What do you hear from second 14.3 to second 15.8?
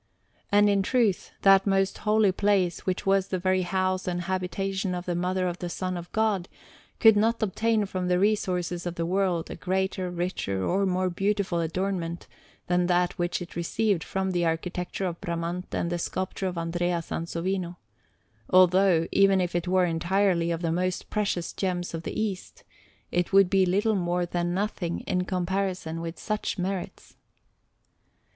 the architecture of Bramante